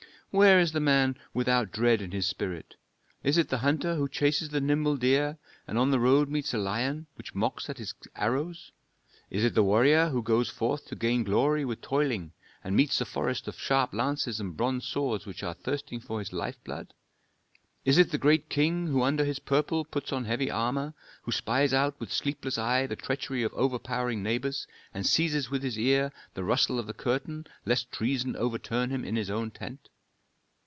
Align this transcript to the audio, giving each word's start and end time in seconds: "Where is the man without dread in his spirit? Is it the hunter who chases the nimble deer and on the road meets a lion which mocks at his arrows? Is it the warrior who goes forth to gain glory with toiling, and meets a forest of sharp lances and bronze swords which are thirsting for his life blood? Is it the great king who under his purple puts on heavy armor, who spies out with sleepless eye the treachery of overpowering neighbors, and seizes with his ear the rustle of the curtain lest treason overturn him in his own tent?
"Where 0.33 0.61
is 0.61 0.71
the 0.71 0.79
man 0.79 1.17
without 1.33 1.73
dread 1.73 2.01
in 2.01 2.11
his 2.11 2.25
spirit? 2.25 2.75
Is 3.21 3.37
it 3.37 3.49
the 3.49 3.57
hunter 3.57 3.95
who 3.95 4.07
chases 4.07 4.47
the 4.47 4.61
nimble 4.61 4.95
deer 4.95 5.37
and 5.67 5.77
on 5.77 5.91
the 5.91 5.99
road 5.99 6.29
meets 6.29 6.53
a 6.53 6.57
lion 6.57 7.07
which 7.15 7.35
mocks 7.35 7.69
at 7.69 7.79
his 7.79 7.93
arrows? 8.15 8.71
Is 9.29 9.43
it 9.43 9.55
the 9.55 9.61
warrior 9.63 10.07
who 10.07 10.23
goes 10.23 10.49
forth 10.49 10.85
to 10.85 10.95
gain 10.95 11.25
glory 11.25 11.65
with 11.65 11.81
toiling, 11.81 12.31
and 12.63 12.77
meets 12.77 13.01
a 13.01 13.05
forest 13.05 13.49
of 13.49 13.59
sharp 13.59 13.93
lances 13.93 14.39
and 14.39 14.55
bronze 14.55 14.87
swords 14.87 15.25
which 15.25 15.43
are 15.43 15.53
thirsting 15.53 15.99
for 15.99 16.19
his 16.19 16.31
life 16.31 16.63
blood? 16.63 16.93
Is 17.83 17.97
it 17.97 18.11
the 18.11 18.17
great 18.17 18.47
king 18.47 18.87
who 18.87 19.01
under 19.03 19.25
his 19.25 19.39
purple 19.39 19.83
puts 19.83 20.13
on 20.13 20.23
heavy 20.23 20.49
armor, 20.49 20.93
who 21.23 21.33
spies 21.33 21.73
out 21.73 21.99
with 21.99 22.09
sleepless 22.09 22.57
eye 22.57 22.87
the 22.87 22.95
treachery 22.95 23.43
of 23.43 23.51
overpowering 23.51 24.23
neighbors, 24.23 24.65
and 24.93 25.05
seizes 25.05 25.51
with 25.51 25.61
his 25.61 25.77
ear 25.77 26.13
the 26.35 26.45
rustle 26.45 26.79
of 26.79 26.87
the 26.87 26.93
curtain 26.93 27.45
lest 27.65 27.91
treason 27.91 28.37
overturn 28.37 28.91
him 28.91 29.03
in 29.03 29.17
his 29.17 29.29
own 29.29 29.51
tent? 29.51 29.89